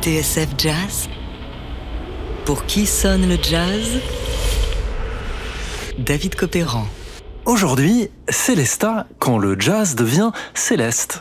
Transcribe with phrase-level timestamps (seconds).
[0.00, 1.08] TSF Jazz
[2.46, 4.00] Pour qui sonne le jazz?
[5.98, 6.86] David Copéran.
[7.44, 11.20] Aujourd'hui, Célesta quand le jazz devient céleste.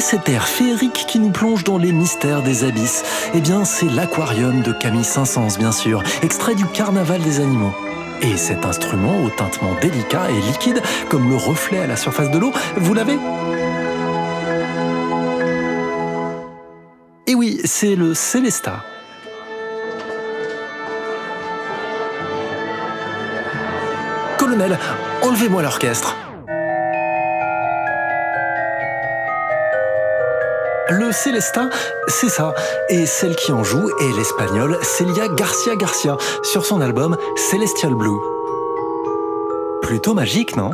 [0.00, 4.62] Cet air féerique qui nous plonge dans les mystères des abysses Eh bien, c'est l'aquarium
[4.62, 7.74] de Camille Saint-Saëns, bien sûr, extrait du Carnaval des animaux.
[8.22, 10.80] Et cet instrument au tintement délicat et liquide,
[11.10, 13.18] comme le reflet à la surface de l'eau, vous l'avez
[17.26, 18.84] Et oui, c'est le Célesta.
[24.38, 24.78] Colonel,
[25.22, 26.16] enlevez-moi l'orchestre.
[30.90, 31.68] Le Célestin,
[32.06, 32.54] c'est ça.
[32.88, 37.18] Et celle qui en joue est l'espagnole Celia Garcia Garcia sur son album
[37.50, 38.18] Celestial Blue.
[39.82, 40.70] Plutôt magique, non?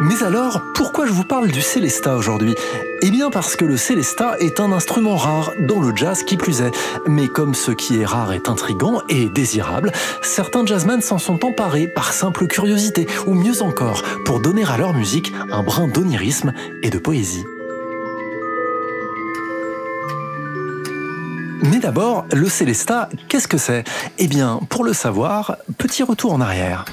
[0.00, 2.54] Mais alors, pourquoi je vous parle du Célesta aujourd'hui?
[3.02, 6.60] Eh bien parce que le Célesta est un instrument rare, dans le jazz qui plus
[6.60, 6.70] est.
[7.08, 9.90] Mais comme ce qui est rare est intrigant et désirable,
[10.22, 14.94] certains jazzmen s'en sont emparés par simple curiosité, ou mieux encore, pour donner à leur
[14.94, 16.52] musique un brin d'onirisme
[16.84, 17.44] et de poésie.
[21.62, 23.82] Mais d'abord, le Célesta, qu'est-ce que c'est?
[24.18, 26.84] Eh bien, pour le savoir, petit retour en arrière.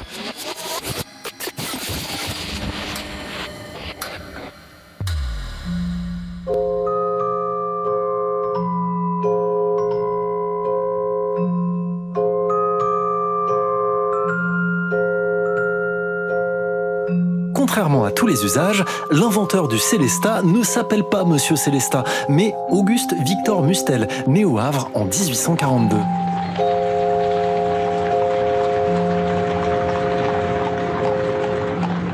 [18.25, 24.45] Les usages, l'inventeur du Célesta ne s'appelle pas Monsieur Célesta, mais Auguste Victor Mustel, né
[24.45, 25.97] au Havre en 1842.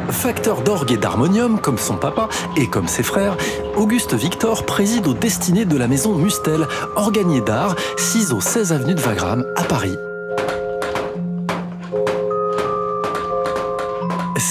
[0.10, 3.36] Facteur d'orgue et d'harmonium, comme son papa et comme ses frères,
[3.76, 8.94] Auguste Victor préside aux destinées de la maison Mustel, organier d'art, 6 au 16 avenue
[8.94, 9.98] de Wagram, à Paris.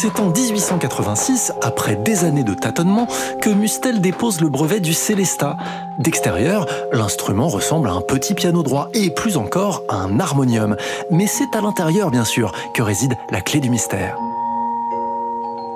[0.02, 3.06] C'est en 1886, après des années de tâtonnement,
[3.42, 5.58] que Mustel dépose le brevet du Célesta.
[5.98, 10.74] D'extérieur, l'instrument ressemble à un petit piano droit et plus encore à un harmonium.
[11.10, 14.16] Mais c'est à l'intérieur, bien sûr, que réside la clé du mystère.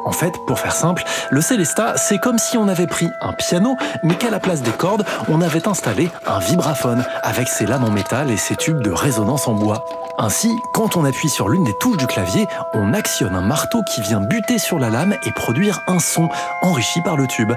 [0.04, 3.76] En fait, pour faire simple, le Célesta, c'est comme si on avait pris un piano,
[4.02, 7.90] mais qu'à la place des cordes, on avait installé un vibraphone, avec ses lames en
[7.90, 9.86] métal et ses tubes de résonance en bois.
[10.18, 14.02] Ainsi, quand on appuie sur l'une des touches du clavier, on actionne un marteau qui
[14.02, 16.28] vient buter sur la lame et produire un son
[16.62, 17.52] enrichi par le tube.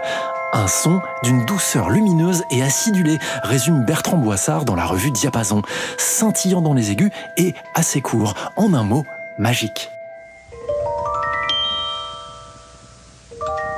[0.54, 5.62] Un son d'une douceur lumineuse et acidulée, résume Bertrand Boissard dans la revue Diapason,
[5.98, 9.06] scintillant dans les aigus et assez court, en un mot,
[9.38, 9.92] magique.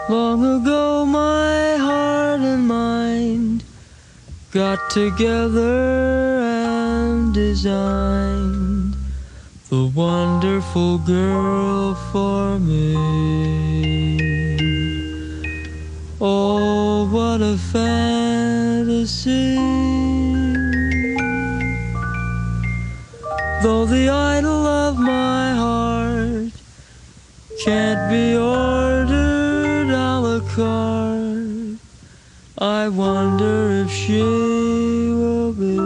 [0.09, 3.63] Long ago, my heart and mind
[4.51, 8.95] got together and designed
[9.69, 12.97] the wonderful girl for me.
[16.19, 19.53] Oh, what a fantasy!
[23.61, 26.51] Though the idol of my heart
[27.63, 28.68] can't be ordered
[34.09, 34.23] she
[35.13, 35.77] will be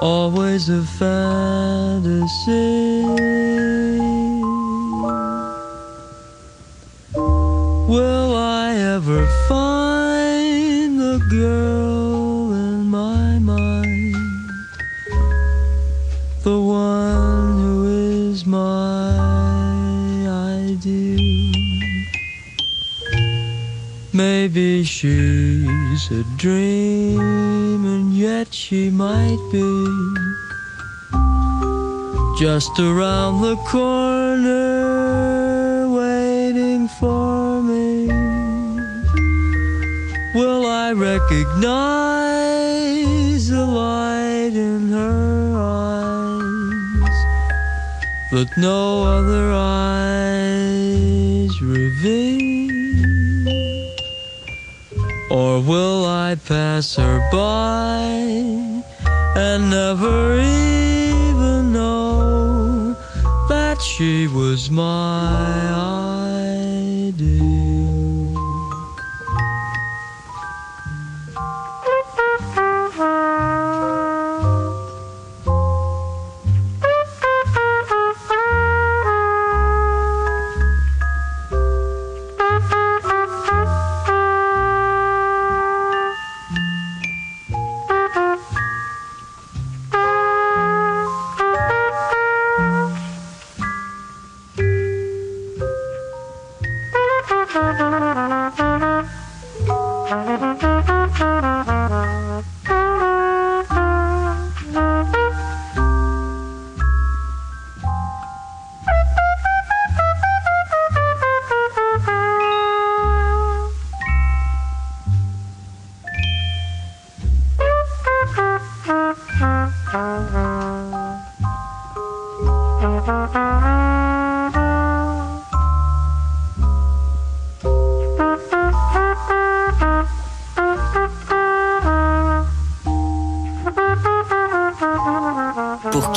[0.00, 2.56] always a fantasy.
[7.14, 14.14] Will I ever find the girl in my mind?
[16.42, 17.15] The one
[24.84, 29.62] She's a dream, and yet she might be
[32.38, 34.58] just around the corner
[35.88, 38.08] waiting for me.
[40.34, 41.68] Will I recognize
[43.48, 45.96] the light in her eyes?
[48.32, 50.32] that no other eyes
[51.62, 52.55] reveal?
[55.46, 58.00] Or will I pass her by
[59.36, 62.96] and never even know
[63.48, 66.05] that she was my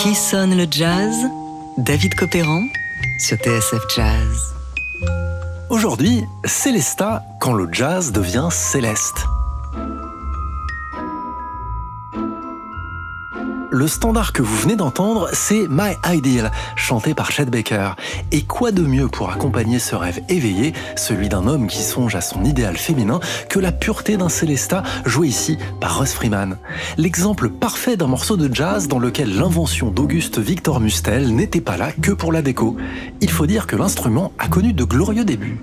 [0.10, 1.16] qui sonne le jazz
[1.78, 2.64] David Copéran
[3.20, 4.56] sur TSF Jazz.
[5.70, 9.28] Aujourd'hui, Célesta quand le jazz devient céleste.
[13.80, 17.92] Le standard que vous venez d'entendre, c'est My Ideal, chanté par Chet Baker.
[18.34, 22.20] Et quoi de mieux pour accompagner ce rêve éveillé, celui d'un homme qui songe à
[22.20, 26.58] son idéal féminin, que la pureté d'un Célesta joué ici par Russ Freeman?
[26.98, 31.94] L'exemple parfait d'un morceau de jazz dans lequel l'invention d'Auguste Victor Mustel n'était pas là
[31.94, 32.76] que pour la déco.
[33.22, 35.58] Il faut dire que l'instrument a connu de glorieux débuts.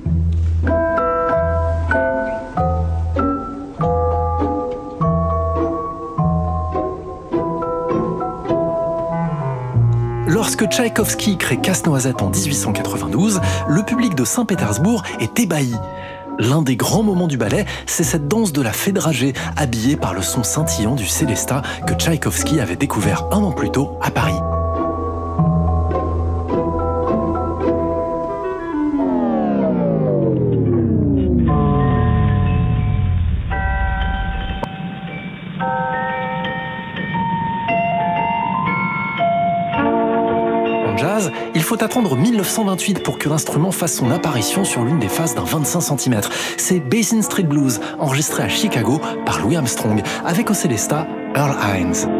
[10.36, 15.72] Lorsque Tchaïkovski crée Casse-Noisette en 1892, le public de Saint-Pétersbourg est ébahi.
[16.38, 20.12] L'un des grands moments du ballet, c'est cette danse de la fée dragée, habillée par
[20.12, 24.36] le son scintillant du Célestat que Tchaïkovski avait découvert un an plus tôt à Paris.
[41.76, 45.80] Faut attendre 1928 pour que l'instrument fasse son apparition sur l'une des faces d'un 25
[45.80, 46.20] cm.
[46.56, 52.15] C'est Basin Street Blues, enregistré à Chicago par Louis Armstrong, avec au Célesta Earl Hines.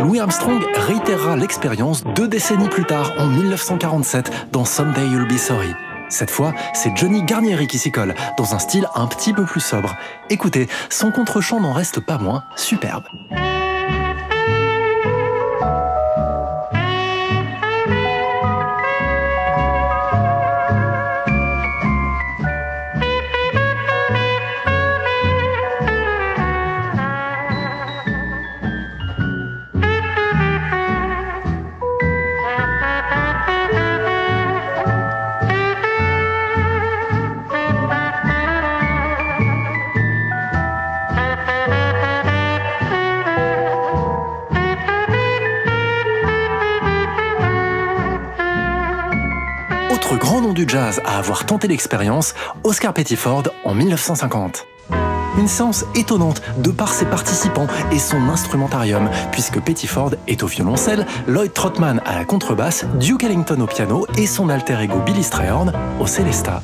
[0.00, 5.74] Louis Armstrong réitérera l'expérience deux décennies plus tard, en 1947, dans Someday You'll Be Sorry.
[6.08, 9.60] Cette fois, c'est Johnny Garnieri qui s'y colle, dans un style un petit peu plus
[9.60, 9.96] sobre.
[10.30, 13.04] Écoutez, son contre-champ n'en reste pas moins superbe.
[51.04, 54.66] À avoir tenté l'expérience, Oscar Pettiford en 1950.
[55.38, 61.06] Une séance étonnante de par ses participants et son instrumentarium, puisque Pettiford est au violoncelle,
[61.26, 65.72] Lloyd Trotman à la contrebasse, Duke Ellington au piano et son alter ego Billy Strayhorn
[66.00, 66.62] au Célesta.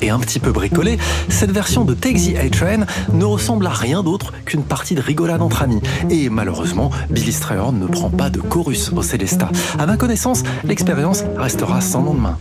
[0.00, 4.32] Et un petit peu bricolée, cette version de Take A-Train ne ressemble à rien d'autre
[4.44, 5.80] qu'une partie de rigolade entre amis.
[6.10, 9.50] Et malheureusement, Billy Strayhorn ne prend pas de chorus au Célesta.
[9.78, 12.38] À ma connaissance, l'expérience restera sans lendemain.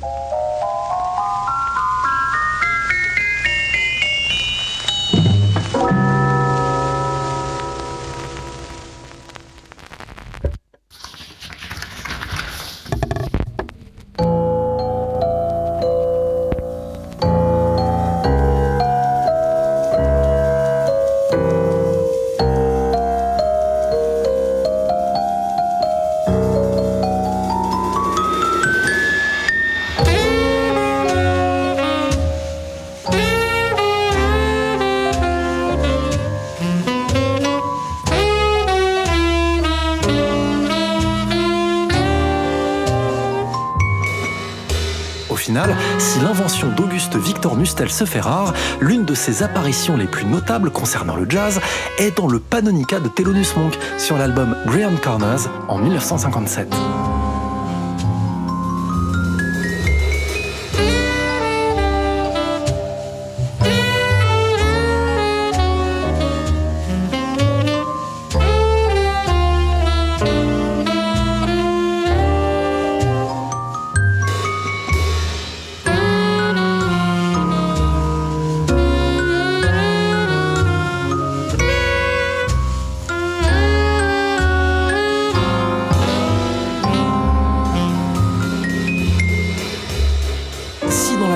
[46.22, 51.16] L'invention d'Auguste Victor Mustel se fait rare, l'une de ses apparitions les plus notables concernant
[51.16, 51.60] le jazz
[51.98, 56.74] est dans le Panonica de Thelonious Monk sur l'album Grand Corners en 1957.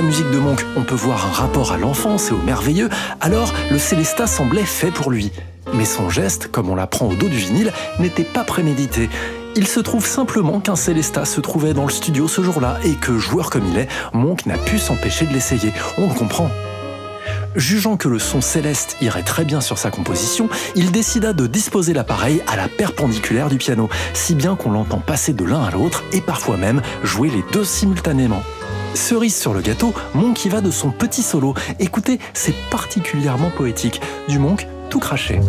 [0.05, 2.89] Musique de Monk, on peut voir un rapport à l'enfance et au merveilleux,
[3.21, 5.31] alors le Célesta semblait fait pour lui.
[5.74, 9.09] Mais son geste, comme on l'apprend au dos du vinyle, n'était pas prémédité.
[9.55, 13.17] Il se trouve simplement qu'un Célesta se trouvait dans le studio ce jour-là et que,
[13.17, 15.74] joueur comme il est, Monk n'a pu s'empêcher de l'essayer.
[15.97, 16.51] On le comprend.
[17.55, 21.93] Jugeant que le son céleste irait très bien sur sa composition, il décida de disposer
[21.93, 26.03] l'appareil à la perpendiculaire du piano, si bien qu'on l'entend passer de l'un à l'autre
[26.12, 28.43] et parfois même jouer les deux simultanément.
[28.96, 31.54] Cerise sur le gâteau, Monk y va de son petit solo.
[31.80, 34.02] Écoutez, c'est particulièrement poétique.
[34.30, 35.40] Du Monk tout craché.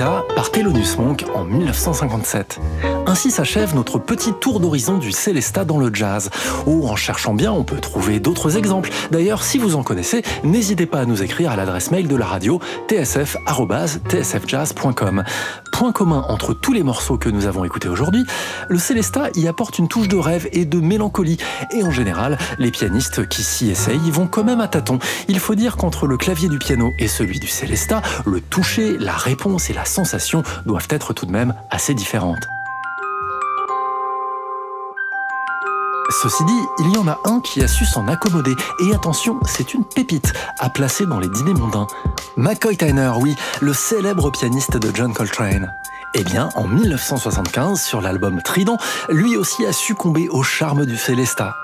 [0.00, 2.60] Panonica par Thelonious Monk en 1957.
[3.06, 6.30] Ainsi s'achève notre petit tour d'horizon du Célesta dans le jazz.
[6.66, 8.88] Oh, en cherchant bien, on peut trouver d'autres exemples.
[9.10, 12.24] D'ailleurs, si vous en connaissez, n'hésitez pas à nous écrire à l'adresse mail de la
[12.24, 15.24] radio tsf.tsfjazz.com.
[15.72, 18.24] Point commun entre tous les morceaux que nous avons écoutés aujourd'hui,
[18.68, 21.36] le Célesta y apporte une touche de rêve et de mélancolie.
[21.74, 25.00] Et en général, les pianistes qui s'y essayent vont quand même à tâtons.
[25.28, 29.12] Il faut dire qu'entre le clavier du piano et celui du Célesta, le toucher, la
[29.12, 30.29] réponse et la sensation
[30.66, 32.46] doivent être tout de même assez différentes.
[36.22, 39.74] Ceci dit, il y en a un qui a su s'en accommoder, et attention, c'est
[39.74, 41.86] une pépite à placer dans les dîners mondains.
[42.36, 45.72] McCoy Tyner, oui, le célèbre pianiste de John Coltrane.
[46.14, 48.76] Eh bien, en 1975, sur l'album Trident,
[49.08, 51.54] lui aussi a succombé au charme du Célesta.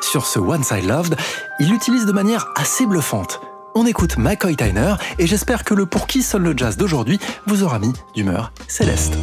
[0.00, 1.16] Sur ce Once I Loved,
[1.60, 3.40] il l'utilise de manière assez bluffante.
[3.74, 7.62] On écoute McCoy Tyner et j'espère que le Pour qui sonne le jazz d'aujourd'hui vous
[7.62, 9.14] aura mis d'humeur céleste.